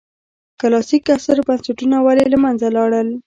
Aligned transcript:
کلاسیک 0.59 1.03
عصر 1.15 1.37
بنسټونه 1.47 1.97
ولې 2.05 2.25
له 2.33 2.37
منځه 2.43 2.67
لاړل. 2.77 3.07